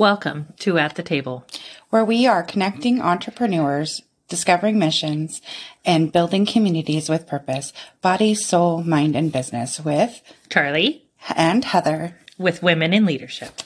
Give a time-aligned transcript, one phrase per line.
[0.00, 1.46] Welcome to At the Table,
[1.90, 5.42] where we are connecting entrepreneurs, discovering missions,
[5.84, 11.04] and building communities with purpose, body, soul, mind, and business with Charlie
[11.36, 13.60] and Heather with Women in Leadership.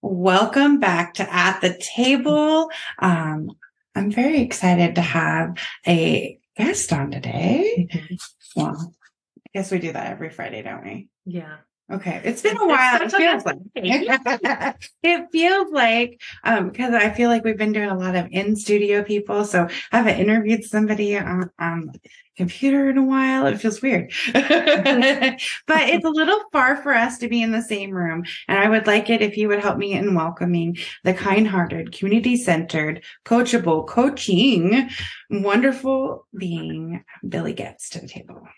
[0.00, 2.70] Welcome back to At the Table.
[3.00, 3.50] Um,
[3.96, 7.88] I'm very excited to have a guest on today.
[7.92, 8.14] Mm-hmm.
[8.54, 8.94] Well,
[9.36, 11.08] I guess we do that every Friday, don't we?
[11.26, 11.56] Yeah.
[11.90, 13.02] Okay, it's been a while.
[13.02, 13.56] It feels like
[15.02, 18.54] it feels like um because I feel like we've been doing a lot of in
[18.54, 19.44] studio people.
[19.44, 21.92] So I haven't interviewed somebody on, on
[22.36, 23.46] computer in a while.
[23.46, 27.90] It feels weird, but it's a little far for us to be in the same
[27.90, 28.24] room.
[28.46, 33.02] And I would like it if you would help me in welcoming the kind-hearted, community-centered,
[33.26, 34.88] coachable, coaching,
[35.28, 38.48] wonderful being Billy Getz to the table.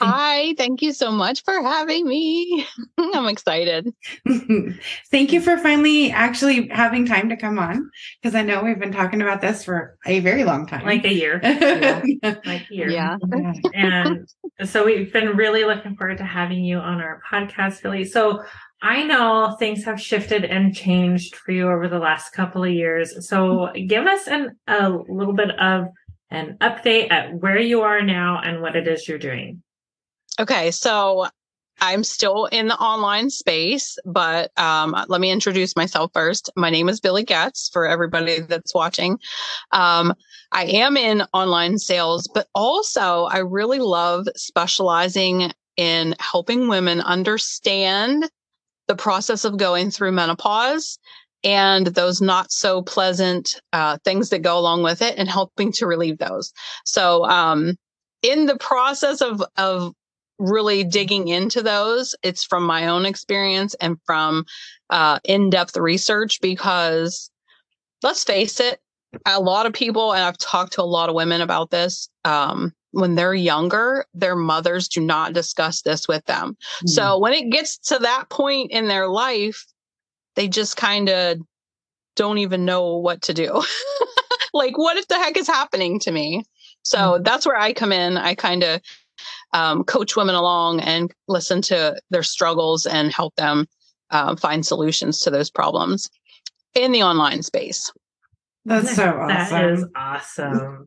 [0.00, 2.66] Hi, thank you so much for having me.
[2.98, 3.92] I'm excited.
[5.10, 8.92] thank you for finally actually having time to come on because I know we've been
[8.92, 10.86] talking about this for a very long time.
[10.86, 11.40] Like a year.
[11.42, 12.00] yeah.
[12.44, 12.88] Like a year.
[12.88, 13.16] Yeah.
[13.74, 14.26] and
[14.64, 18.04] so we've been really looking forward to having you on our podcast, Billy.
[18.04, 18.42] So
[18.82, 23.28] I know things have shifted and changed for you over the last couple of years.
[23.28, 25.88] So give us an, a little bit of
[26.30, 29.62] an update at where you are now and what it is you're doing.
[30.40, 31.26] Okay, so
[31.82, 36.48] I'm still in the online space, but um, let me introduce myself first.
[36.56, 39.18] My name is Billy Getz for everybody that's watching.
[39.70, 40.14] Um,
[40.50, 48.30] I am in online sales, but also I really love specializing in helping women understand
[48.88, 50.98] the process of going through menopause
[51.44, 55.86] and those not so pleasant uh, things that go along with it and helping to
[55.86, 56.54] relieve those.
[56.86, 57.76] So, um,
[58.22, 59.94] in the process of, of
[60.40, 64.44] really digging into those, it's from my own experience and from
[64.88, 67.30] uh, in depth research because
[68.02, 68.80] let's face it,
[69.26, 72.72] a lot of people, and I've talked to a lot of women about this, um,
[72.92, 76.56] when they're younger, their mothers do not discuss this with them.
[76.84, 76.88] Mm.
[76.88, 79.64] So when it gets to that point in their life,
[80.36, 81.38] they just kind of
[82.16, 83.62] don't even know what to do.
[84.54, 86.44] like, what if the heck is happening to me?
[86.82, 87.24] So mm.
[87.24, 88.16] that's where I come in.
[88.16, 88.80] I kind of
[89.52, 93.66] um, coach women along and listen to their struggles and help them
[94.10, 96.10] uh, find solutions to those problems
[96.74, 97.92] in the online space.
[98.64, 99.28] That's so awesome.
[99.28, 100.86] That is awesome.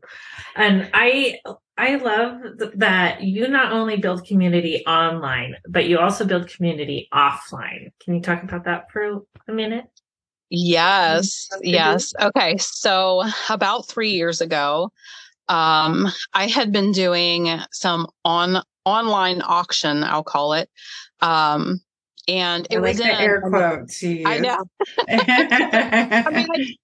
[0.56, 1.38] and I
[1.76, 2.40] I love
[2.76, 7.90] that you not only build community online, but you also build community offline.
[8.00, 9.86] Can you talk about that for a minute?
[10.50, 11.48] Yes.
[11.62, 12.14] Yes.
[12.20, 12.56] Okay.
[12.58, 14.92] So about three years ago,
[15.48, 20.70] um, I had been doing some on online auction, I'll call it.
[21.20, 21.80] Um,
[22.26, 24.02] and it I was like in air quotes.
[24.02, 24.64] I know.
[25.08, 26.76] I mean,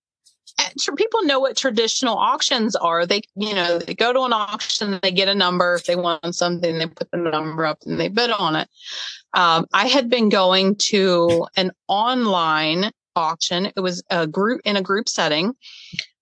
[0.59, 3.07] eh, people know what traditional auctions are.
[3.07, 5.75] They, you know, they go to an auction, they get a number.
[5.75, 8.69] If they want something, they put the number up and they bid on it.
[9.33, 13.67] Um, I had been going to an online auction.
[13.67, 15.55] It was a group in a group setting.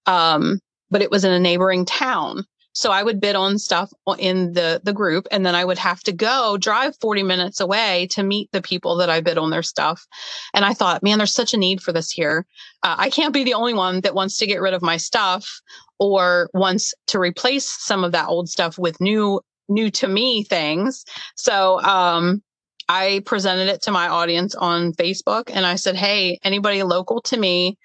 [0.06, 0.60] Um,
[0.90, 2.44] but it was in a neighboring town.
[2.78, 6.00] So I would bid on stuff in the, the group and then I would have
[6.04, 9.64] to go drive 40 minutes away to meet the people that I bid on their
[9.64, 10.06] stuff.
[10.54, 12.46] And I thought, man, there's such a need for this here.
[12.84, 15.60] Uh, I can't be the only one that wants to get rid of my stuff
[15.98, 21.04] or wants to replace some of that old stuff with new, new to me things.
[21.34, 22.42] So, um,
[22.88, 27.36] I presented it to my audience on Facebook and I said, Hey, anybody local to
[27.36, 27.76] me,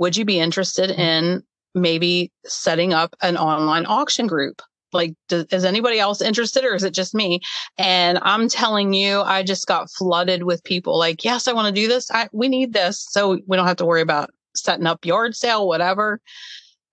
[0.00, 1.44] would you be interested in
[1.74, 4.62] maybe setting up an online auction group.
[4.92, 7.40] Like, does, is anybody else interested or is it just me?
[7.78, 11.80] And I'm telling you, I just got flooded with people like, yes, I want to
[11.80, 12.10] do this.
[12.10, 13.06] I, we need this.
[13.10, 16.20] So we don't have to worry about setting up yard sale, whatever.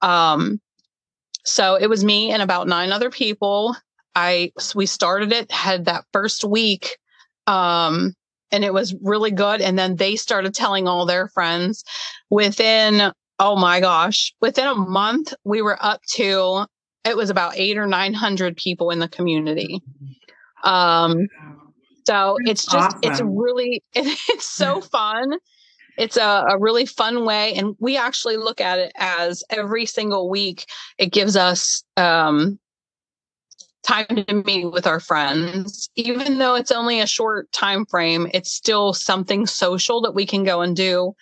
[0.01, 0.61] Um,
[1.43, 3.75] so it was me and about nine other people.
[4.13, 6.97] I, we started it, had that first week.
[7.47, 8.13] Um,
[8.51, 9.61] and it was really good.
[9.61, 11.83] And then they started telling all their friends
[12.29, 14.33] within Oh my gosh.
[14.41, 16.65] Within a month, we were up to,
[17.05, 19.81] it was about eight or 900 people in the community.
[20.63, 21.27] Um,
[22.05, 22.99] so it's just, awesome.
[23.03, 25.33] it's really, it, it's so fun.
[25.97, 27.53] It's a, a really fun way.
[27.53, 30.65] And we actually look at it as every single week,
[30.97, 32.59] it gives us, um,
[33.83, 38.51] time to meet with our friends even though it's only a short time frame it's
[38.51, 41.15] still something social that we can go and do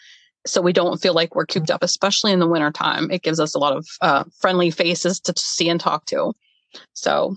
[0.46, 3.10] so we don't feel like we're cooped up, especially in the wintertime.
[3.12, 6.34] It gives us a lot of uh, friendly faces to see and talk to.
[6.94, 7.36] So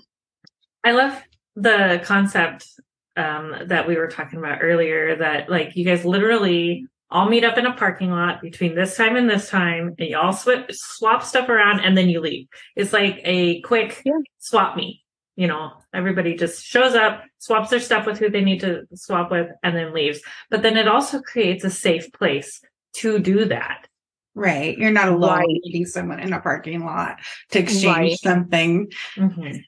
[0.84, 1.20] I love
[1.56, 2.68] the concept
[3.16, 7.56] um, that we were talking about earlier that like you guys literally all meet up
[7.56, 11.24] in a parking lot between this time and this time and you all swip, swap
[11.24, 12.46] stuff around and then you leave.
[12.76, 14.18] It's like a quick yeah.
[14.38, 15.02] swap meet.
[15.34, 19.30] You know, everybody just shows up, swaps their stuff with who they need to swap
[19.30, 20.20] with and then leaves.
[20.50, 22.60] But then it also creates a safe place
[22.98, 23.86] to do that.
[24.34, 24.78] Right.
[24.78, 25.60] You're not alone right.
[25.64, 27.18] meeting someone in a parking lot
[27.50, 28.18] to exchange right.
[28.18, 28.92] something.
[29.16, 29.58] Mm-hmm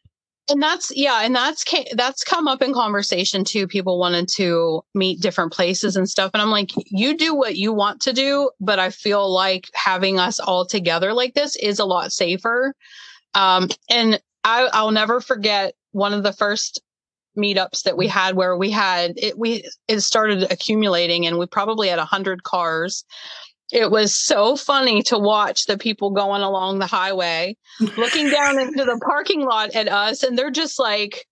[0.50, 5.20] and that's yeah and that's that's come up in conversation too people wanted to meet
[5.20, 8.78] different places and stuff and i'm like you do what you want to do but
[8.78, 12.74] i feel like having us all together like this is a lot safer
[13.34, 16.82] um, and I, i'll never forget one of the first
[17.40, 18.18] meetups that we mm-hmm.
[18.18, 22.42] had where we had it we it started accumulating and we probably had a hundred
[22.42, 23.04] cars
[23.72, 27.56] it was so funny to watch the people going along the highway,
[27.96, 31.26] looking down into the parking lot at us, and they're just like,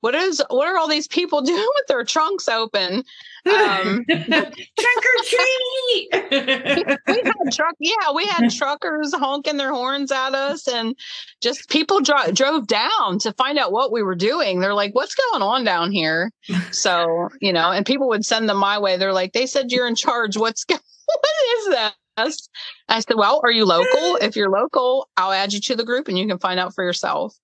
[0.00, 0.42] "What is?
[0.48, 3.04] What are all these people doing with their trunks open?"
[3.46, 6.08] Um, Trunk or treat!
[7.06, 10.96] we had truck, yeah, we had truckers honking their horns at us, and
[11.42, 14.60] just people dro- drove down to find out what we were doing.
[14.60, 16.30] They're like, "What's going on down here?"
[16.70, 18.96] So you know, and people would send them my way.
[18.96, 20.36] They're like, "They said you're in charge.
[20.36, 21.94] What's going?" what is that?
[22.16, 24.16] I said, well, are you local?
[24.20, 26.84] If you're local, I'll add you to the group and you can find out for
[26.84, 27.34] yourself.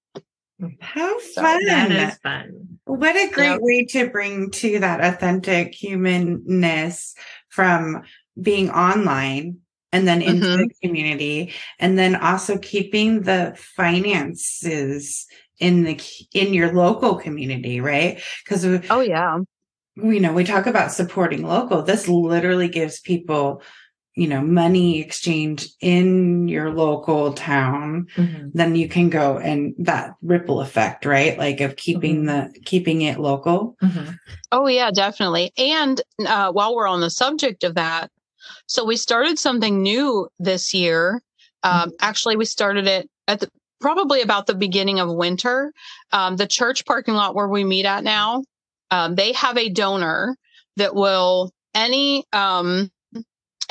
[0.81, 1.61] How fun.
[1.61, 2.79] So that is fun.
[2.85, 3.61] What a great yep.
[3.61, 7.15] way to bring to that authentic humanness
[7.49, 8.03] from
[8.41, 9.59] being online
[9.93, 10.63] and then into mm-hmm.
[10.63, 15.27] the community and then also keeping the finances
[15.59, 16.01] in the
[16.33, 19.41] in your local community right because oh yeah
[20.03, 21.83] you know, we talk about supporting local.
[21.83, 23.63] This literally gives people,
[24.21, 28.07] you know, money exchange in your local town.
[28.17, 28.49] Mm-hmm.
[28.53, 31.39] Then you can go and that ripple effect, right?
[31.39, 32.53] Like of keeping mm-hmm.
[32.53, 33.79] the keeping it local.
[33.83, 34.11] Mm-hmm.
[34.53, 35.53] Oh yeah, definitely.
[35.57, 38.11] And uh, while we're on the subject of that,
[38.67, 41.23] so we started something new this year.
[41.63, 41.91] Um, mm-hmm.
[42.01, 43.49] actually, we started it at the
[43.81, 45.73] probably about the beginning of winter.
[46.13, 48.43] Um, the church parking lot where we meet at now
[48.91, 50.37] um, they have a donor
[50.77, 52.91] that will any um,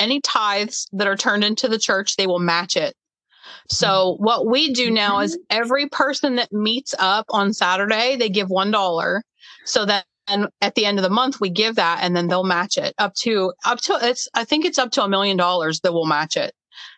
[0.00, 2.94] any tithes that are turned into the church, they will match it.
[3.68, 4.24] So mm-hmm.
[4.24, 5.58] what we do now is mm-hmm.
[5.58, 9.22] every person that meets up on Saturday, they give one dollar.
[9.64, 12.44] So that and at the end of the month we give that and then they'll
[12.44, 15.80] match it up to up to it's I think it's up to a million dollars
[15.80, 16.54] that will match it.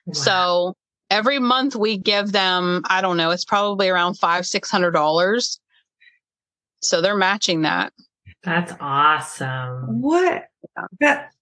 [0.06, 0.12] Wow.
[0.12, 0.76] So
[1.10, 5.60] every month we give them, I don't know, it's probably around five, six hundred dollars.
[6.81, 7.93] So they're matching that.
[8.43, 10.02] That's awesome.
[10.02, 10.44] What?
[11.00, 11.32] That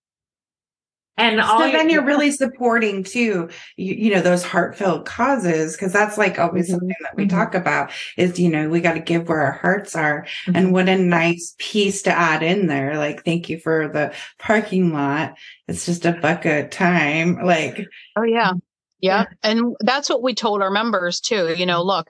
[1.20, 5.92] and all so then you're really supporting too, you, you know, those heartfelt causes because
[5.92, 6.72] that's like always mm-hmm.
[6.72, 7.36] something that we mm-hmm.
[7.36, 10.22] talk about is, you know, we got to give where our hearts are.
[10.46, 10.56] Mm-hmm.
[10.56, 12.96] And what a nice piece to add in there.
[12.96, 15.34] Like, thank you for the parking lot.
[15.68, 17.44] It's just a buck of time.
[17.44, 18.52] Like, oh yeah.
[19.00, 19.24] Yeah.
[19.42, 21.54] And that's what we told our members too.
[21.56, 22.08] You know, look,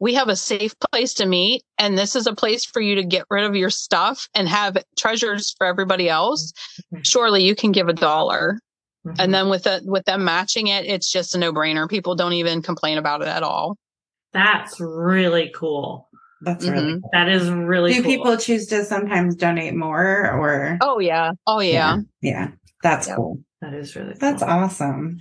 [0.00, 3.04] we have a safe place to meet and this is a place for you to
[3.04, 6.52] get rid of your stuff and have treasures for everybody else
[6.92, 7.02] mm-hmm.
[7.02, 8.58] surely you can give a dollar
[9.06, 9.20] mm-hmm.
[9.20, 12.62] and then with the, with them matching it it's just a no-brainer people don't even
[12.62, 13.76] complain about it at all
[14.32, 16.08] that's really cool
[16.42, 17.00] that's really mm-hmm.
[17.00, 17.10] cool.
[17.12, 18.10] that is really do cool.
[18.10, 22.48] people choose to sometimes donate more or oh yeah oh yeah yeah, yeah.
[22.82, 23.16] that's yep.
[23.16, 24.18] cool that is really cool.
[24.18, 25.18] that's awesome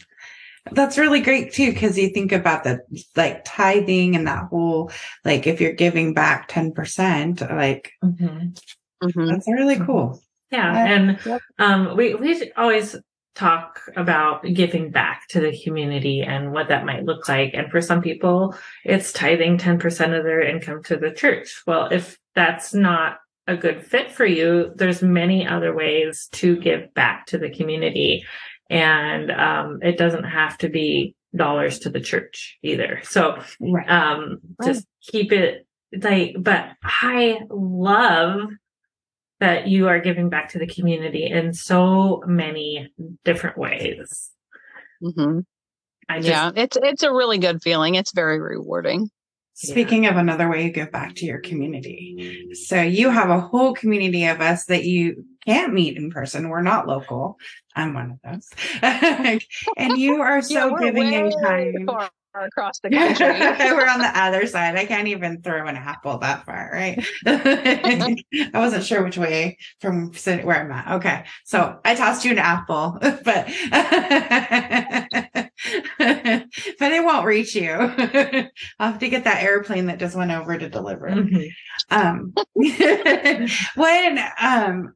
[0.72, 2.80] that's really great too, because you think about the
[3.16, 4.92] like tithing and that whole
[5.26, 8.50] like if you're giving back 10%, like mm-hmm.
[9.04, 9.26] Mm-hmm.
[9.26, 9.86] that's really mm-hmm.
[9.86, 10.22] cool.
[10.52, 10.72] Yeah.
[10.72, 11.42] Uh, and yep.
[11.60, 12.96] um we we always
[13.36, 17.54] talk about giving back to the community and what that might look like.
[17.54, 21.62] And for some people, it's tithing 10% of their income to the church.
[21.66, 26.94] Well, if that's not a good fit for you, there's many other ways to give
[26.94, 28.26] back to the community
[28.70, 33.02] and um, it doesn't have to be dollars to the church either.
[33.04, 33.90] So right.
[33.90, 34.68] um, right.
[34.68, 35.68] just keep it
[36.02, 36.36] like.
[36.40, 38.50] But I love
[39.40, 42.92] that you are giving back to the community in so many
[43.24, 44.32] different ways.
[45.04, 45.40] Mm-hmm.
[46.16, 47.96] Just, yeah, it's it's a really good feeling.
[47.96, 49.10] It's very rewarding.
[49.62, 50.12] Speaking yeah.
[50.12, 52.48] of another way you give back to your community.
[52.54, 56.48] So you have a whole community of us that you can't meet in person.
[56.48, 57.38] We're not local.
[57.76, 58.50] I'm one of those.
[59.76, 61.90] and you are so yeah, giving in time.
[62.46, 63.28] Across the country.
[63.72, 64.76] we're on the other side.
[64.76, 67.06] I can't even throw an apple that far, right?
[67.26, 70.92] I wasn't sure which way from where I'm at.
[70.98, 71.26] Okay.
[71.46, 73.24] So I tossed you an apple, but
[76.80, 77.72] but it won't reach you.
[77.74, 81.10] I'll have to get that airplane that just went over to deliver.
[81.10, 81.48] Mm-hmm.
[81.92, 82.34] Um,
[83.76, 84.94] when um,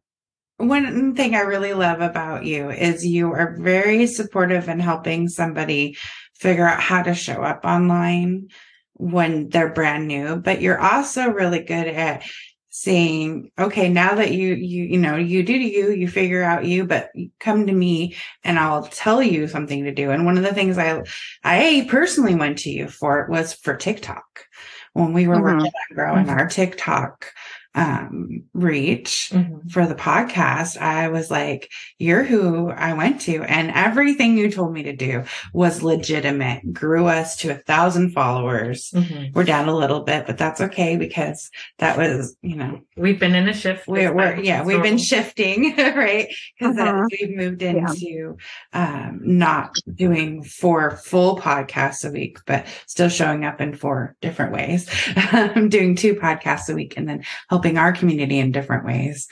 [0.57, 5.97] one thing I really love about you is you are very supportive in helping somebody
[6.35, 8.49] figure out how to show up online
[8.93, 12.23] when they're brand new, but you're also really good at
[12.69, 16.65] saying, okay, now that you, you, you know, you do to you, you figure out
[16.65, 20.09] you, but come to me and I'll tell you something to do.
[20.09, 21.03] And one of the things I,
[21.43, 24.45] I personally went to you for was for TikTok
[24.93, 25.43] when we were mm-hmm.
[25.43, 26.39] working on growing mm-hmm.
[26.39, 27.31] our TikTok
[27.75, 29.67] um, reach mm-hmm.
[29.67, 33.41] for the podcast, I was like, you're who I went to.
[33.43, 38.91] And everything you told me to do was legitimate, grew us to a thousand followers.
[38.93, 39.33] Mm-hmm.
[39.33, 41.49] We're down a little bit, but that's okay because
[41.79, 43.87] that was, you know, we've been in a shift.
[43.87, 46.27] We're, we're yeah, we've been shifting, right?
[46.59, 47.05] Because uh-huh.
[47.11, 48.37] we've moved into
[48.73, 49.07] yeah.
[49.07, 54.53] um, not doing four full podcasts a week, but still showing up in four different
[54.53, 54.87] ways.
[55.15, 59.27] I'm doing two podcasts a week and then helping helping our community in different ways.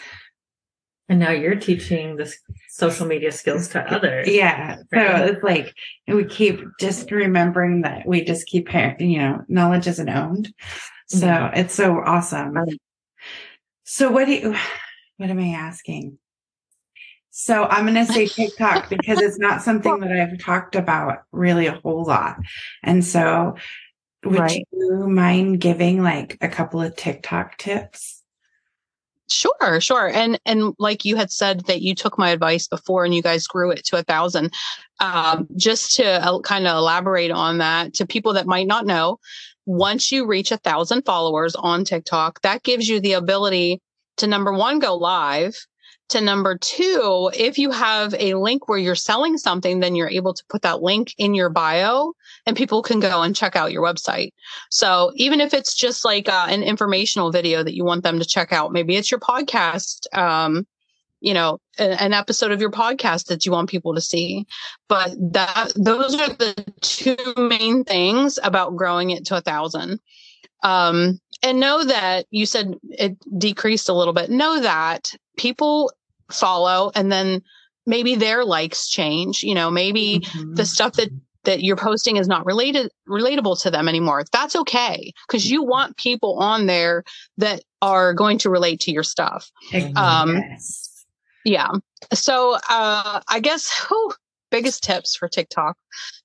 [1.09, 2.33] And now you're teaching the
[2.69, 4.27] social media skills to others.
[4.29, 4.77] Yeah.
[4.91, 5.17] Right?
[5.17, 5.73] So it's like
[6.07, 10.53] we keep just remembering that we just keep, you know, knowledge isn't owned.
[11.07, 11.57] So mm-hmm.
[11.57, 12.57] it's so awesome.
[13.83, 14.55] So what do you,
[15.17, 16.17] what am I asking?
[17.31, 21.65] So I'm going to say TikTok because it's not something that I've talked about really
[21.65, 22.37] a whole lot.
[22.83, 23.55] And so
[24.23, 24.67] would right.
[24.71, 28.20] you mind giving like a couple of TikTok tips?
[29.31, 30.09] Sure, sure.
[30.09, 33.47] And and like you had said that you took my advice before and you guys
[33.47, 34.53] grew it to a thousand.
[34.99, 39.19] Um, just to kind of elaborate on that to people that might not know,
[39.65, 43.81] once you reach a thousand followers on TikTok, that gives you the ability
[44.17, 45.55] to number one, go live
[46.11, 50.33] to number two, if you have a link where you're selling something, then you're able
[50.33, 52.13] to put that link in your bio
[52.45, 54.31] and people can go and check out your website.
[54.69, 58.25] So even if it's just like uh, an informational video that you want them to
[58.25, 60.65] check out, maybe it's your podcast, um,
[61.19, 64.45] you know, an episode of your podcast that you want people to see.
[64.87, 69.99] But that those are the two main things about growing it to a thousand.
[70.63, 74.29] Um, and know that you said it decreased a little bit.
[74.29, 75.91] Know that people
[76.31, 77.41] follow and then
[77.85, 80.53] maybe their likes change you know maybe mm-hmm.
[80.53, 81.09] the stuff that
[81.43, 85.97] that you're posting is not related relatable to them anymore that's okay because you want
[85.97, 87.03] people on there
[87.37, 89.51] that are going to relate to your stuff.
[89.95, 91.05] Um yes.
[91.45, 91.69] yeah.
[92.13, 94.13] So uh i guess whew,
[94.51, 95.77] biggest tips for tiktok.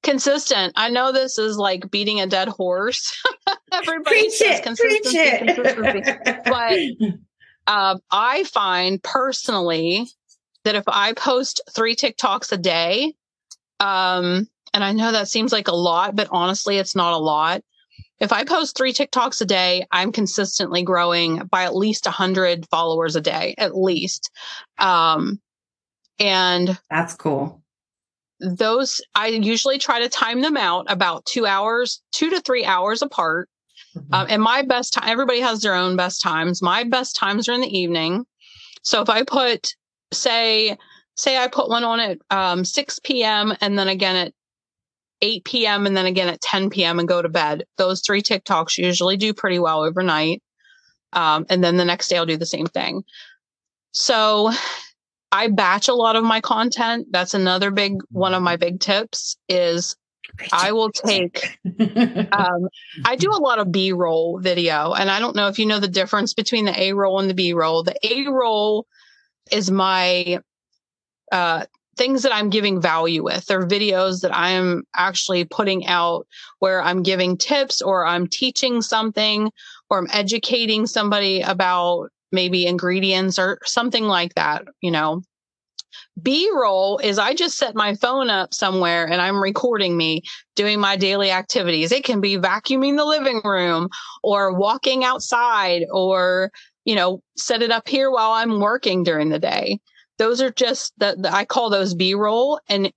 [0.02, 0.72] Consistent.
[0.76, 3.22] I know this is like beating a dead horse.
[3.72, 6.12] Everybody preach says it, consistency, consistency.
[6.44, 7.18] But
[7.66, 10.06] uh, I find personally
[10.64, 13.14] that if I post three TikToks a day,
[13.80, 17.62] um, and I know that seems like a lot, but honestly, it's not a lot.
[18.18, 23.14] If I post three TikToks a day, I'm consistently growing by at least 100 followers
[23.14, 24.30] a day, at least.
[24.78, 25.40] Um,
[26.18, 27.62] and that's cool.
[28.40, 33.02] Those, I usually try to time them out about two hours, two to three hours
[33.02, 33.48] apart.
[33.96, 34.14] Mm-hmm.
[34.14, 36.62] Um, and my best time, everybody has their own best times.
[36.62, 38.24] My best times are in the evening.
[38.82, 39.74] So if I put,
[40.12, 40.76] say,
[41.16, 43.54] say I put one on at um, 6 p.m.
[43.60, 44.34] and then again at
[45.22, 45.86] 8 p.m.
[45.86, 46.98] and then again at 10 p.m.
[46.98, 47.64] and go to bed.
[47.78, 50.42] Those three TikToks usually do pretty well overnight.
[51.12, 53.04] Um, and then the next day I'll do the same thing.
[53.92, 54.52] So
[55.32, 57.08] I batch a lot of my content.
[57.10, 59.96] That's another big one of my big tips is
[60.52, 61.58] I will take,
[62.32, 62.68] um,
[63.04, 65.80] I do a lot of B roll video, and I don't know if you know
[65.80, 67.82] the difference between the A roll and the B roll.
[67.82, 68.86] The A roll
[69.50, 70.40] is my
[71.32, 71.64] uh,
[71.96, 73.46] things that I'm giving value with.
[73.46, 76.26] They're videos that I'm actually putting out
[76.58, 79.50] where I'm giving tips or I'm teaching something
[79.90, 85.22] or I'm educating somebody about maybe ingredients or something like that, you know.
[86.22, 90.22] B roll is I just set my phone up somewhere and I'm recording me
[90.54, 91.92] doing my daily activities.
[91.92, 93.88] It can be vacuuming the living room
[94.22, 96.50] or walking outside or,
[96.84, 99.78] you know, set it up here while I'm working during the day.
[100.18, 102.60] Those are just the, the I call those B roll.
[102.68, 102.92] And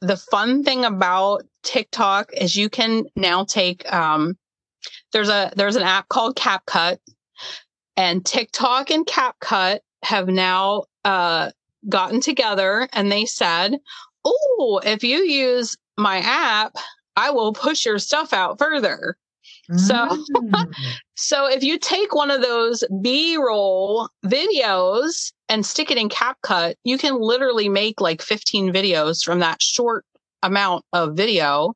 [0.00, 4.36] the fun thing about TikTok is you can now take, um,
[5.12, 6.98] there's a, there's an app called CapCut
[7.96, 11.50] and TikTok and CapCut have now, uh,
[11.88, 13.78] gotten together and they said,
[14.24, 16.76] Oh, if you use my app,
[17.16, 19.16] I will push your stuff out further.
[19.70, 19.80] Mm.
[19.80, 20.64] So,
[21.14, 26.74] so if you take one of those B roll videos and stick it in CapCut,
[26.84, 30.04] you can literally make like 15 videos from that short
[30.42, 31.74] amount of video,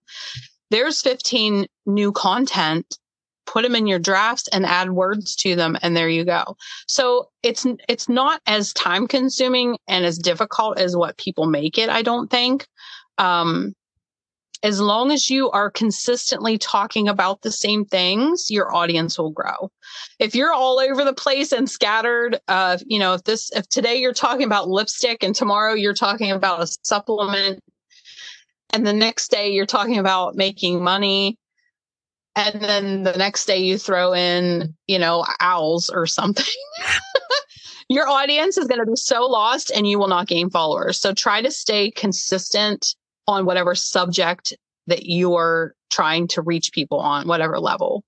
[0.70, 2.98] there's 15 new content.
[3.46, 6.56] Put them in your drafts and add words to them and there you go.
[6.86, 11.88] So it's it's not as time consuming and as difficult as what people make it
[11.88, 12.66] i don't think.
[13.18, 13.74] Um,
[14.62, 19.70] as long as you are consistently talking about the same things your audience will grow
[20.18, 23.96] if you're all over the place and scattered uh, you know if this if today
[23.96, 27.60] you're talking about lipstick and tomorrow you're talking about a supplement
[28.72, 31.36] and the next day you're talking about making money
[32.36, 36.44] and then the next day you throw in, you know, owls or something.
[37.88, 41.00] Your audience is going to be so lost and you will not gain followers.
[41.00, 42.94] So try to stay consistent
[43.30, 44.52] on whatever subject
[44.86, 48.04] that you're trying to reach people on, whatever level.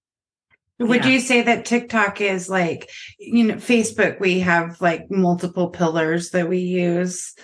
[0.79, 1.11] Would yeah.
[1.11, 6.49] you say that TikTok is like, you know, Facebook, we have like multiple pillars that
[6.49, 7.35] we use?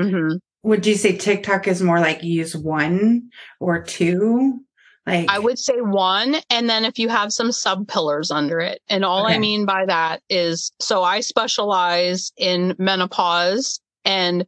[0.00, 0.36] Mm-hmm.
[0.62, 4.64] Would you say TikTok is more like use one or two?
[5.06, 8.80] Like I would say one, and then if you have some sub pillars under it.
[8.88, 9.36] And all okay.
[9.36, 14.46] I mean by that is so I specialize in menopause and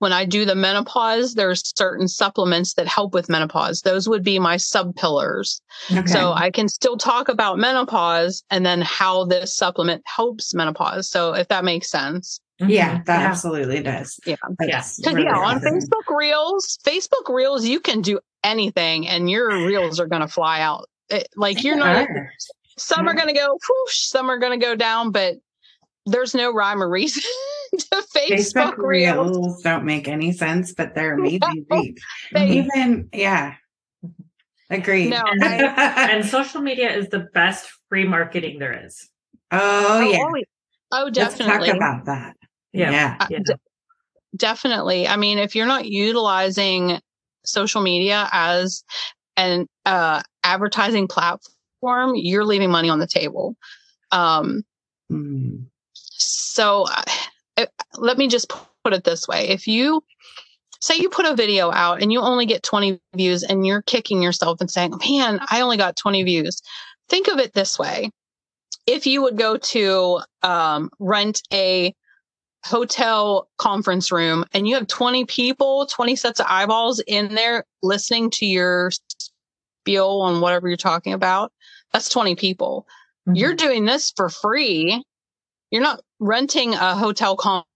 [0.00, 3.82] when I do the menopause, there's certain supplements that help with menopause.
[3.82, 5.60] Those would be my sub pillars.
[5.92, 6.06] Okay.
[6.06, 11.08] So I can still talk about menopause and then how this supplement helps menopause.
[11.08, 12.40] So if that makes sense.
[12.58, 13.02] Yeah, mm-hmm.
[13.04, 13.28] that yeah.
[13.28, 14.18] absolutely does.
[14.24, 14.36] Yeah.
[14.58, 20.00] Because really yeah, on Facebook Reels, Facebook Reels, you can do anything and your reels
[20.00, 20.88] are going to fly out.
[21.10, 22.08] It, like you're not,
[22.78, 25.34] some are going to go whoosh, some are going to go down, but
[26.06, 27.22] there's no rhyme or reason
[27.78, 29.36] to Facebook, Facebook reels.
[29.36, 29.62] reels.
[29.62, 31.66] Don't make any sense, but they're amazing.
[31.70, 31.82] No,
[32.32, 33.54] they, Even, yeah.
[34.70, 35.10] Agreed.
[35.10, 39.08] No, I, and social media is the best free marketing there is.
[39.50, 40.42] Oh, oh yeah.
[40.92, 41.46] Oh, definitely.
[41.46, 42.36] Let's talk about that.
[42.72, 42.90] Yeah.
[42.90, 43.16] Yeah.
[43.20, 43.38] Uh, yeah.
[43.44, 43.54] D-
[44.36, 45.08] definitely.
[45.08, 47.00] I mean, if you're not utilizing
[47.44, 48.84] social media as
[49.36, 53.56] an uh, advertising platform, you're leaving money on the table.
[54.12, 54.62] Um,
[55.10, 55.64] mm.
[55.94, 57.02] So uh,
[57.96, 58.52] let me just
[58.84, 59.48] put it this way.
[59.48, 60.02] If you
[60.80, 64.22] say you put a video out and you only get 20 views and you're kicking
[64.22, 66.60] yourself and saying, man, I only got 20 views.
[67.08, 68.10] Think of it this way.
[68.86, 71.94] If you would go to um, rent a
[72.64, 78.30] hotel conference room and you have 20 people, 20 sets of eyeballs in there listening
[78.30, 78.90] to your
[79.80, 81.52] spiel on whatever you're talking about,
[81.92, 82.86] that's 20 people.
[83.28, 83.36] Mm-hmm.
[83.36, 85.02] You're doing this for free.
[85.70, 87.66] You're not renting a hotel conference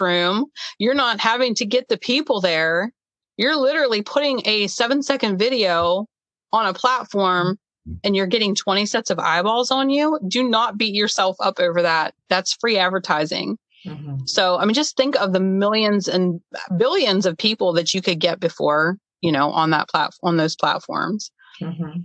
[0.00, 0.46] room.
[0.78, 2.92] You're not having to get the people there.
[3.36, 6.06] You're literally putting a seven second video
[6.52, 7.58] on a platform
[8.04, 10.18] and you're getting 20 sets of eyeballs on you.
[10.28, 12.14] Do not beat yourself up over that.
[12.28, 13.58] That's free advertising.
[13.86, 14.26] Mm-hmm.
[14.26, 16.40] So, I mean, just think of the millions and
[16.76, 20.56] billions of people that you could get before, you know, on that platform, on those
[20.56, 21.30] platforms.
[21.62, 22.00] Mm-hmm.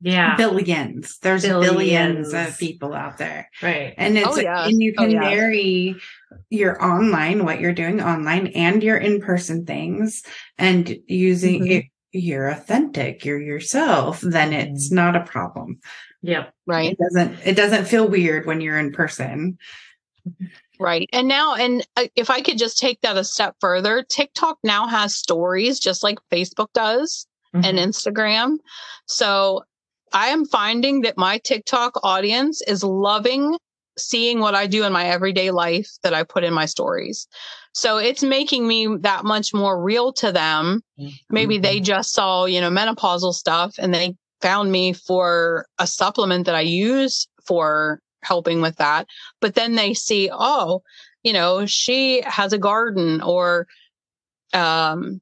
[0.00, 0.36] Yeah.
[0.36, 1.18] Billions.
[1.18, 2.30] There's billions.
[2.30, 2.32] billions.
[2.32, 3.50] of people out there.
[3.62, 3.94] Right.
[3.96, 4.64] And it's, oh, yeah.
[4.66, 5.20] and you can oh, yeah.
[5.20, 5.96] marry
[6.50, 10.22] your online, what you're doing online and your in-person things
[10.56, 11.72] and using mm-hmm.
[11.72, 11.84] it.
[12.12, 13.24] You're authentic.
[13.24, 14.20] You're yourself.
[14.20, 14.94] Then it's mm-hmm.
[14.94, 15.80] not a problem.
[16.22, 16.54] Yep.
[16.66, 16.92] Right.
[16.92, 19.58] It doesn't, it doesn't feel weird when you're in person.
[20.80, 21.08] Right.
[21.12, 24.86] And now, and uh, if I could just take that a step further, TikTok now
[24.86, 27.64] has stories just like Facebook does mm-hmm.
[27.64, 28.58] and Instagram.
[29.06, 29.64] So
[30.12, 33.56] I am finding that my TikTok audience is loving
[33.98, 37.26] seeing what I do in my everyday life that I put in my stories.
[37.72, 40.82] So it's making me that much more real to them.
[40.98, 41.14] Mm-hmm.
[41.30, 46.46] Maybe they just saw, you know, menopausal stuff and they found me for a supplement
[46.46, 49.06] that I use for helping with that.
[49.40, 50.82] But then they see, oh,
[51.22, 53.66] you know, she has a garden or,
[54.54, 55.20] um,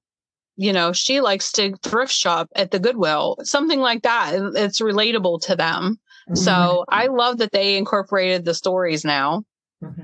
[0.56, 4.34] you know, she likes to thrift shop at the Goodwill, something like that.
[4.56, 6.00] It's relatable to them.
[6.28, 6.34] Mm-hmm.
[6.34, 9.44] So I love that they incorporated the stories now.
[9.82, 10.02] Mm-hmm.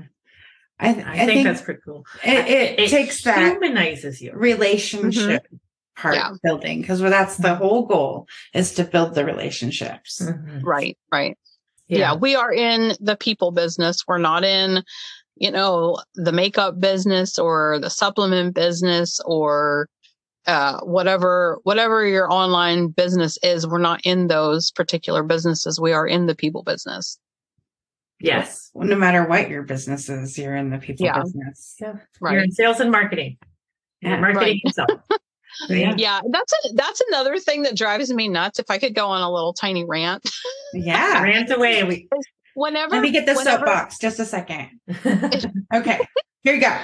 [0.79, 2.05] I, th- I, I think, think, that's pretty cool.
[2.23, 5.55] It, it, it takes that humanizes you relationship mm-hmm.
[6.01, 6.31] part yeah.
[6.43, 10.21] building because well, that's the whole goal is to build the relationships.
[10.21, 10.65] Mm-hmm.
[10.65, 11.37] Right, right.
[11.87, 11.99] Yeah.
[11.99, 14.03] yeah, we are in the people business.
[14.07, 14.83] We're not in,
[15.35, 19.89] you know, the makeup business or the supplement business or
[20.45, 23.67] uh, whatever whatever your online business is.
[23.67, 25.79] We're not in those particular businesses.
[25.79, 27.17] We are in the people business.
[28.19, 28.71] Yes.
[28.73, 31.21] Well, no matter what your business is, you're in the people yeah.
[31.21, 31.75] business.
[31.79, 31.95] Yeah.
[32.21, 32.33] Right.
[32.33, 33.37] You're in sales and marketing.
[34.01, 34.19] Yeah.
[34.19, 34.97] Marketing right.
[35.69, 35.93] yeah.
[35.97, 38.59] yeah, that's a, that's another thing that drives me nuts.
[38.59, 40.27] If I could go on a little tiny rant,
[40.73, 41.83] yeah, rant away.
[41.83, 42.09] We,
[42.55, 44.69] whenever let me get the whenever, soapbox just a second.
[45.73, 45.99] okay,
[46.43, 46.77] here you go.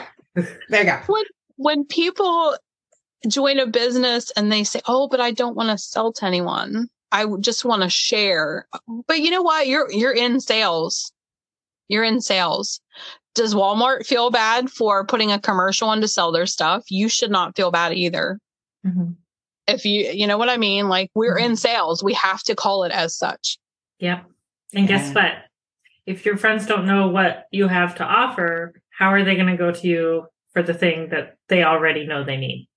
[0.69, 0.99] There you go.
[1.07, 1.23] When
[1.57, 2.55] when people
[3.27, 6.87] join a business and they say, "Oh, but I don't want to sell to anyone.
[7.11, 8.67] I just want to share."
[9.07, 9.67] But you know what?
[9.67, 11.11] You're you're in sales.
[11.87, 12.79] You're in sales.
[13.35, 16.83] Does Walmart feel bad for putting a commercial on to sell their stuff?
[16.89, 18.39] You should not feel bad either.
[18.85, 19.11] Mm-hmm.
[19.67, 20.89] If you, you know what I mean?
[20.89, 21.51] Like we're mm-hmm.
[21.51, 22.03] in sales.
[22.03, 23.57] We have to call it as such.
[23.99, 24.25] Yep.
[24.73, 24.97] And yeah.
[24.97, 25.33] guess what?
[26.05, 29.57] If your friends don't know what you have to offer, how are they going to
[29.57, 32.68] go to you for the thing that they already know they need?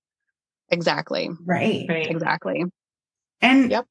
[0.73, 1.29] Exactly.
[1.45, 1.85] Right.
[1.87, 2.09] right.
[2.09, 2.65] Exactly.
[3.41, 3.85] And yep.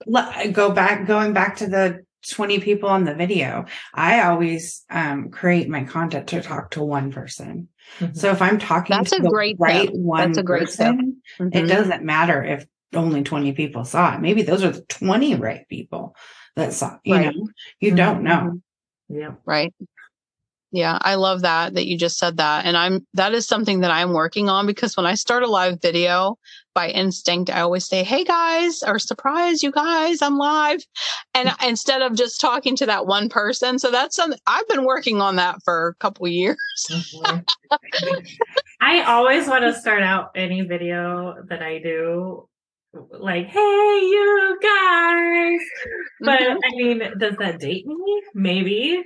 [0.52, 3.64] go back, going back to the 20 people on the video.
[3.94, 7.68] I always um, create my content to talk to one person.
[7.98, 8.14] Mm-hmm.
[8.14, 9.94] So if I'm talking That's to a the great right step.
[9.94, 11.56] one That's a great person, mm-hmm.
[11.56, 14.20] it doesn't matter if only 20 people saw it.
[14.20, 16.14] Maybe those are the 20 right people
[16.56, 17.34] that saw, you right.
[17.34, 17.48] know,
[17.80, 17.96] you mm-hmm.
[17.96, 18.60] don't know.
[19.08, 19.32] Yeah.
[19.44, 19.74] Right.
[20.74, 22.64] Yeah, I love that that you just said that.
[22.64, 25.82] And I'm that is something that I'm working on because when I start a live
[25.82, 26.38] video
[26.74, 30.80] by instinct, I always say, Hey guys, or surprise you guys, I'm live.
[31.35, 31.68] And mm.
[31.68, 33.78] instead of just talking to that one person.
[33.78, 36.56] So that's something I've been working on that for a couple years.
[36.90, 37.38] mm-hmm.
[38.80, 42.48] I always want to start out any video that I do
[43.11, 45.61] like, hey, you guys.
[46.20, 46.58] But mm-hmm.
[46.64, 48.22] I mean, does that date me?
[48.35, 49.02] Maybe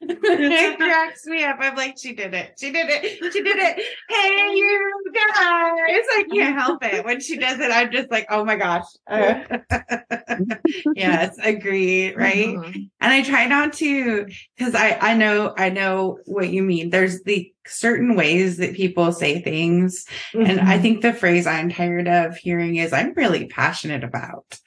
[0.00, 1.56] it cracks me up.
[1.60, 2.54] I'm like, she did it.
[2.58, 3.32] She did it.
[3.32, 3.76] She did it.
[4.08, 5.26] Hey, you guys.
[5.36, 7.04] I can't help it.
[7.04, 8.84] When she does it, I'm just like, oh my gosh.
[9.06, 9.58] Uh,
[10.94, 12.14] yes, agree.
[12.14, 12.48] Right.
[12.48, 12.80] Mm-hmm.
[13.00, 16.90] And I try not to, because I, I know, I know what you mean.
[16.90, 20.06] There's the certain ways that people say things.
[20.32, 20.46] Mm-hmm.
[20.50, 20.82] And I mm-hmm.
[20.82, 24.58] think the phrase I'm tired of hearing is I'm really passionate about.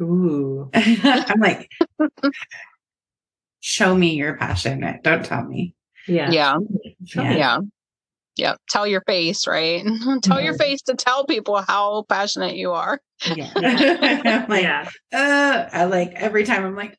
[0.00, 0.70] Ooh.
[0.74, 1.70] I'm like,
[3.62, 5.02] show me you're passionate.
[5.02, 5.74] Don't tell me.
[6.06, 6.30] Yeah.
[6.30, 6.56] Yeah.
[7.14, 7.32] Yeah.
[7.32, 7.58] yeah.
[8.36, 8.54] yeah.
[8.68, 9.82] Tell your face, right?
[9.84, 10.44] tell mm-hmm.
[10.44, 13.00] your face to tell people how passionate you are.
[13.34, 13.52] Yeah.
[14.48, 14.88] like, yeah.
[15.12, 16.98] Uh, I like every time I'm like,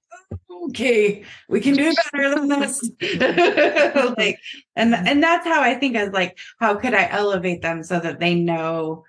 [0.70, 2.82] okay, we can do better than this.
[4.18, 4.40] like,
[4.78, 8.22] and and that's how I think of like, how could I elevate them so that
[8.22, 9.04] they know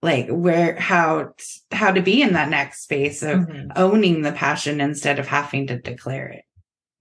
[0.00, 1.34] like where how
[1.70, 3.72] how to be in that next space of mm-hmm.
[3.76, 6.44] owning the passion instead of having to declare it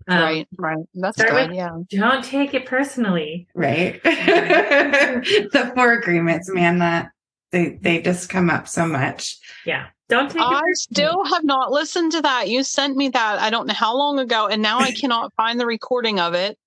[0.08, 0.86] um, right, right.
[0.93, 1.54] That's good.
[1.54, 1.78] yeah.
[1.89, 3.48] Don't take it personally.
[3.54, 4.02] Right.
[4.04, 7.10] the four agreements, man, that
[7.52, 9.38] they they just come up so much.
[9.65, 9.88] Yeah.
[10.10, 12.48] Don't take I still have not listened to that.
[12.48, 15.60] You sent me that I don't know how long ago, and now I cannot find
[15.60, 16.58] the recording of it.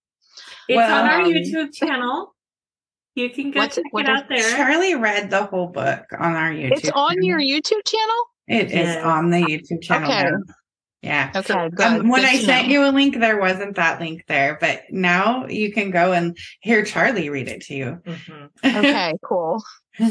[0.69, 2.35] It's well, on our um, YouTube channel.
[3.15, 4.51] You can go check it out there.
[4.57, 6.73] Charlie read the whole book on our YouTube.
[6.73, 7.25] It's on channel.
[7.25, 8.25] your YouTube channel.
[8.47, 8.99] It yes.
[8.99, 10.11] is on the YouTube channel.
[10.11, 10.31] Okay.
[10.31, 10.55] Now.
[11.03, 11.31] Yeah.
[11.35, 11.55] Okay.
[11.55, 12.75] Um, when good I sent know.
[12.75, 16.85] you a link, there wasn't that link there, but now you can go and hear
[16.85, 17.99] Charlie read it to you.
[18.05, 18.47] Mm-hmm.
[18.81, 19.63] Okay, cool.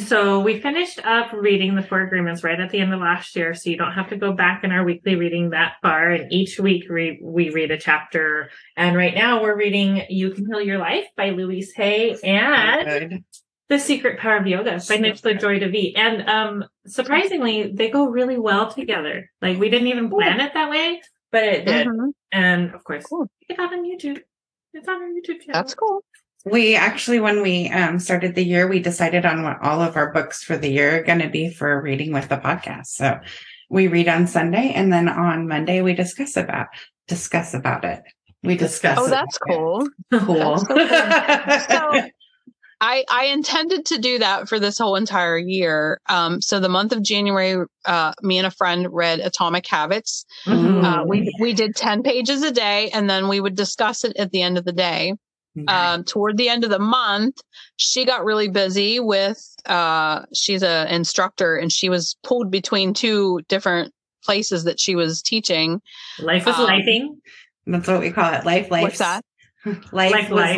[0.05, 3.53] So we finished up reading the four agreements right at the end of last year.
[3.53, 6.11] So you don't have to go back in our weekly reading that far.
[6.11, 8.51] And each week we, we read a chapter.
[8.75, 13.23] And right now we're reading You Can Heal Your Life by Louise Hay and
[13.69, 15.95] the Secret Power of Yoga by Nischala Joy Devi.
[15.95, 19.29] And um, surprisingly, they go really well together.
[19.41, 21.01] Like we didn't even plan it that way,
[21.31, 21.87] but it did.
[21.87, 22.09] Mm-hmm.
[22.31, 23.29] And of course, cool.
[23.47, 24.21] get that on YouTube.
[24.73, 25.53] It's on our YouTube channel.
[25.53, 26.03] That's cool.
[26.45, 30.11] We actually, when we um, started the year, we decided on what all of our
[30.13, 32.87] books for the year are going to be for reading with the podcast.
[32.87, 33.19] So
[33.69, 36.67] we read on Sunday, and then on Monday we discuss about
[37.07, 38.03] discuss about it.
[38.41, 38.97] We discuss.
[38.99, 39.87] Oh, that's cool.
[40.11, 40.57] Cool.
[40.65, 42.01] That's so, cool.
[42.01, 42.09] so
[42.81, 45.99] I, I intended to do that for this whole entire year.
[46.07, 50.25] Um, so the month of January, uh, me and a friend read Atomic Habits.
[50.45, 50.85] Mm-hmm.
[50.85, 54.31] Uh, we we did ten pages a day, and then we would discuss it at
[54.31, 55.13] the end of the day.
[55.67, 57.35] Um, toward the end of the month,
[57.75, 59.43] she got really busy with.
[59.65, 65.21] Uh, she's an instructor, and she was pulled between two different places that she was
[65.21, 65.81] teaching.
[66.19, 67.17] Life was um, lifing.
[67.65, 68.45] That's what we call it.
[68.45, 68.83] Life, life.
[68.83, 69.23] What's that?
[69.91, 70.57] life like was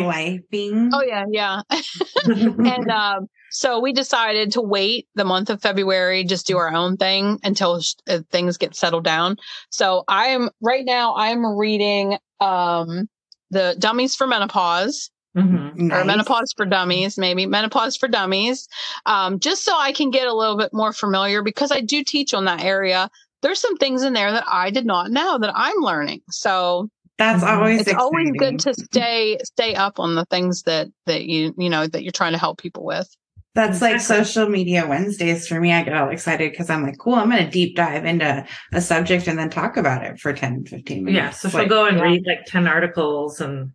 [0.52, 0.90] lifing.
[0.92, 1.62] Oh yeah, yeah.
[2.24, 6.96] and um, so we decided to wait the month of February, just do our own
[6.96, 9.36] thing until sh- uh, things get settled down.
[9.70, 11.14] So I'm right now.
[11.16, 13.08] I'm reading um,
[13.50, 15.10] the Dummies for Menopause.
[15.36, 15.86] Mm-hmm.
[15.86, 15.98] Nice.
[15.98, 18.68] Or menopause for dummies, maybe menopause for dummies,
[19.06, 22.34] um, just so I can get a little bit more familiar because I do teach
[22.34, 23.08] on that area.
[23.40, 26.20] There's some things in there that I did not know that I'm learning.
[26.28, 27.58] So that's mm-hmm.
[27.58, 28.00] always it's exciting.
[28.00, 32.02] always good to stay stay up on the things that that you you know that
[32.02, 33.08] you're trying to help people with
[33.54, 35.72] that's like social media Wednesdays for me.
[35.72, 38.80] I get all excited because I'm like, cool, I'm going to deep dive into a
[38.80, 41.16] subject and then talk about it for 10, 15 minutes.
[41.16, 41.30] Yeah.
[41.30, 42.02] So she'll like, go and yeah.
[42.02, 43.72] read like 10 articles and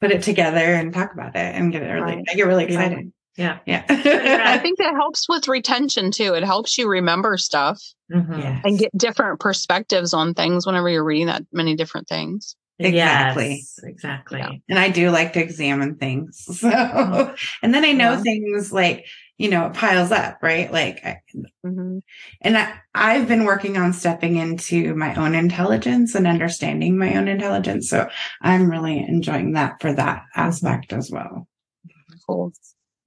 [0.00, 2.24] put it together and talk about it and get it really, right.
[2.28, 3.12] I get really excited.
[3.36, 3.58] Yeah.
[3.66, 3.84] Yeah.
[3.88, 6.34] I think that helps with retention too.
[6.34, 7.80] It helps you remember stuff
[8.12, 8.38] Mhm.
[8.38, 8.60] Yes.
[8.64, 12.56] and get different perspectives on things whenever you're reading that many different things.
[12.78, 13.54] Exactly.
[13.56, 14.38] Yes, exactly.
[14.38, 14.50] Yeah.
[14.68, 16.44] and I do like to examine things.
[16.60, 18.22] So, and then I know Yeah.
[18.22, 19.06] things like,
[19.38, 20.70] you know, it piles up, right?
[20.72, 21.16] Like, I,
[21.64, 22.02] Mhm.
[22.42, 27.28] and I, I've been working on stepping into my own intelligence and understanding my own
[27.28, 27.88] intelligence.
[27.90, 28.08] So
[28.40, 31.48] I'm really enjoying that for that aspect as well.
[32.26, 32.52] Cool.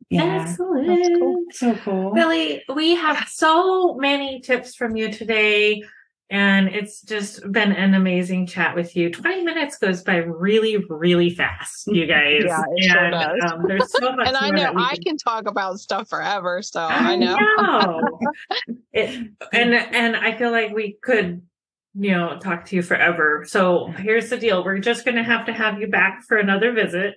[0.09, 0.41] Yeah.
[0.41, 0.87] Excellent.
[0.87, 1.43] That's cool.
[1.51, 2.13] So cool.
[2.13, 5.83] Billy, we have so many tips from you today,
[6.31, 9.11] and it's just been an amazing chat with you.
[9.11, 12.41] 20 minutes goes by really, really fast, you guys.
[12.43, 13.51] Yeah, it sure and, does.
[13.51, 17.13] Um, there's so much And I know I can talk about stuff forever, so I
[17.13, 17.35] I know.
[17.35, 18.01] know.
[18.93, 21.43] it, and and I feel like we could,
[21.93, 23.45] you know, talk to you forever.
[23.47, 26.71] So here's the deal: we're just going to have to have you back for another
[26.73, 27.15] visit.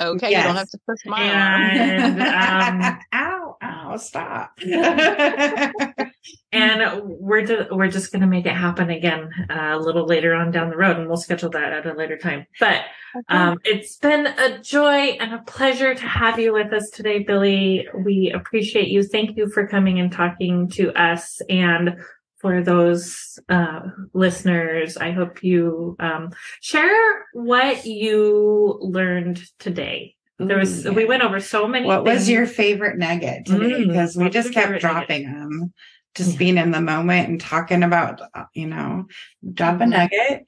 [0.00, 1.62] Okay, you don't have to push my arm.
[1.62, 4.58] And um, ow, ow, stop.
[6.52, 10.34] and we're ju- we're just going to make it happen again uh, a little later
[10.34, 12.44] on down the road, and we'll schedule that at a later time.
[12.58, 12.82] But
[13.28, 17.86] um, it's been a joy and a pleasure to have you with us today, Billy.
[18.04, 19.04] We appreciate you.
[19.04, 21.40] Thank you for coming and talking to us.
[21.48, 21.98] And
[22.44, 23.80] for those uh,
[24.12, 26.28] listeners, I hope you um,
[26.60, 30.14] share what you learned today.
[30.38, 31.86] There was Ooh, we went over so many.
[31.86, 33.64] What was your favorite nugget today?
[33.64, 35.72] Mm, Because we just kept favorite dropping them,
[36.14, 36.38] just Yeah.
[36.38, 39.06] being in the moment and talking about, uh, you know,
[39.54, 39.88] drop a Mhm.
[39.88, 40.44] nugget.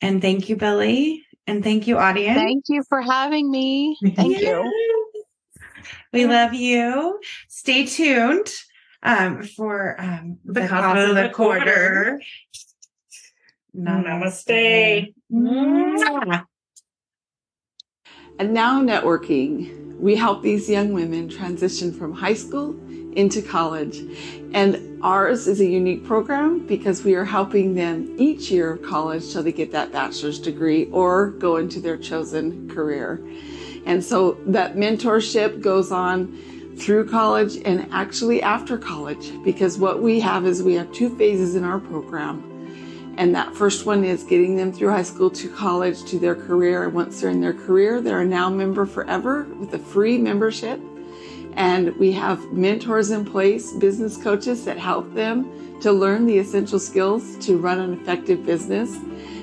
[0.00, 1.22] And thank you, Billy.
[1.46, 2.38] And thank you, audience.
[2.38, 3.98] Thank you for having me.
[4.14, 4.72] Thank you.
[6.14, 7.20] We love you.
[7.48, 8.48] Stay tuned
[9.02, 12.20] um, for um, The cause of the quarter.
[13.76, 15.14] Namaste.
[15.32, 16.44] Mwah.
[18.38, 19.98] And now, networking.
[19.98, 22.76] We help these young women transition from high school
[23.16, 24.02] into college.
[24.52, 29.32] And ours is a unique program because we are helping them each year of college
[29.32, 33.26] till they get that bachelor's degree or go into their chosen career.
[33.86, 36.38] And so that mentorship goes on
[36.78, 41.54] through college and actually after college because what we have is we have two phases
[41.54, 42.52] in our program.
[43.18, 46.84] And that first one is getting them through high school to college to their career.
[46.84, 50.78] And once they're in their career, they're a now member forever with a free membership.
[51.54, 56.78] And we have mentors in place, business coaches that help them to learn the essential
[56.78, 58.94] skills to run an effective business.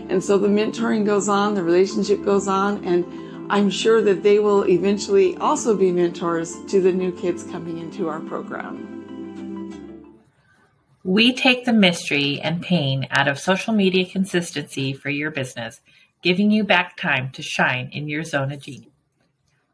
[0.09, 3.03] And so the mentoring goes on, the relationship goes on, and
[3.49, 8.07] I'm sure that they will eventually also be mentors to the new kids coming into
[8.07, 8.89] our program.
[11.03, 15.81] We take the mystery and pain out of social media consistency for your business,
[16.21, 18.89] giving you back time to shine in your zone of genius.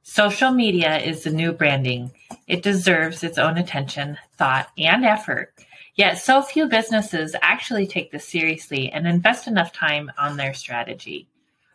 [0.02, 2.12] Social media is the new branding.
[2.48, 5.54] It deserves its own attention, thought, and effort.
[5.94, 11.29] Yet so few businesses actually take this seriously and invest enough time on their strategy.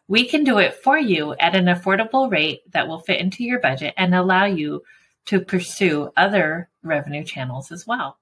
[0.06, 3.60] We can do it for you at an affordable rate that will fit into your
[3.60, 4.82] budget and allow you
[5.26, 8.18] to pursue other revenue channels as well.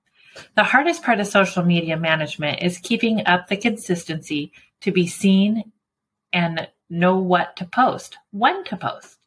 [0.55, 5.73] The hardest part of social media management is keeping up the consistency to be seen
[6.33, 9.19] and know what to post, when to post.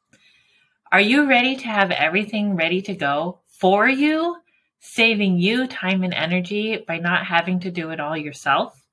[0.91, 4.37] Are you ready to have everything ready to go for you,
[4.79, 8.84] saving you time and energy by not having to do it all yourself?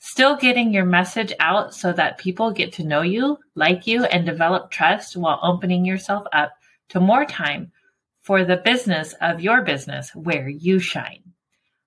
[0.00, 4.24] Still getting your message out so that people get to know you, like you, and
[4.24, 6.52] develop trust while opening yourself up
[6.90, 7.72] to more time
[8.20, 11.22] for the business of your business where you shine.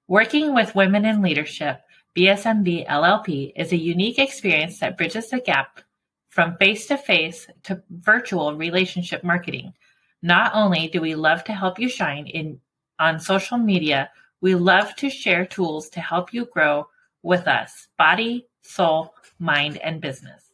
[0.08, 1.82] Working with women in leadership,
[2.18, 5.80] BSMB LLP is a unique experience that bridges the gap
[6.28, 9.74] from face to face to virtual relationship marketing.
[10.22, 12.60] Not only do we love to help you shine in
[13.00, 14.10] on social media,
[14.42, 16.88] we love to share tools to help you grow
[17.24, 20.52] with us, body, soul, mind, and business.